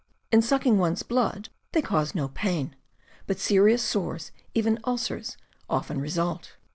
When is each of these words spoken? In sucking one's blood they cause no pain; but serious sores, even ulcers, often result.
In 0.31 0.41
sucking 0.41 0.79
one's 0.79 1.03
blood 1.03 1.49
they 1.73 1.81
cause 1.83 2.15
no 2.15 2.29
pain; 2.29 2.75
but 3.27 3.37
serious 3.37 3.83
sores, 3.83 4.31
even 4.55 4.79
ulcers, 4.83 5.37
often 5.69 6.01
result. 6.01 6.55